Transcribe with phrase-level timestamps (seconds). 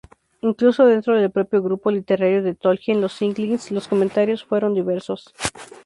[0.41, 5.31] Incluso dentro del propio grupo literario de Tolkien, los Inklings, los comentarios fueron diversos.